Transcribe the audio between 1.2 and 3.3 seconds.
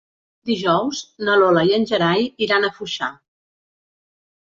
na Lola i en Gerai iran a Foixà.